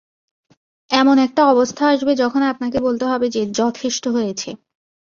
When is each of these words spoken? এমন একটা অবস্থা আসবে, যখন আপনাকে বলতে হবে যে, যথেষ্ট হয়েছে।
এমন 0.91 1.15
একটা 1.17 1.41
অবস্থা 1.45 1.83
আসবে, 1.87 2.11
যখন 2.15 2.41
আপনাকে 2.43 2.77
বলতে 2.79 3.05
হবে 3.05 3.27
যে, 3.29 3.41
যথেষ্ট 3.51 4.03
হয়েছে। 4.07 4.49